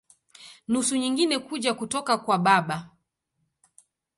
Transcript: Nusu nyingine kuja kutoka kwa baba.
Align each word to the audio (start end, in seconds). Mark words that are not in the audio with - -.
Nusu 0.67 0.95
nyingine 0.95 1.39
kuja 1.39 1.73
kutoka 1.73 2.17
kwa 2.23 2.37
baba. 2.45 2.89